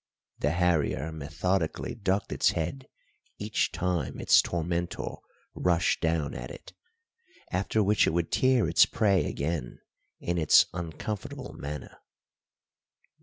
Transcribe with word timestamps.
The 0.39 0.49
harrier 0.53 1.11
methodically 1.11 1.93
ducked 1.93 2.31
its 2.31 2.53
head 2.53 2.87
each 3.37 3.71
time 3.71 4.19
its 4.19 4.41
tormentor 4.41 5.17
rushed 5.53 6.01
down 6.01 6.33
at 6.33 6.49
it, 6.49 6.73
after 7.51 7.83
which 7.83 8.07
it 8.07 8.11
would 8.11 8.31
tear 8.31 8.67
its 8.67 8.87
prey 8.87 9.25
again 9.25 9.77
in 10.19 10.39
its 10.39 10.65
uncomfortable 10.73 11.53
manner. 11.53 11.97